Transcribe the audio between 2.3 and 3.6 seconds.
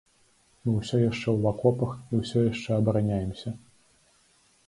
яшчэ абараняемся.